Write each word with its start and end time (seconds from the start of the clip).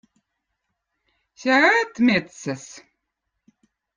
siä 1.41 1.57
õõd 1.65 1.93
mettsez 2.07 2.65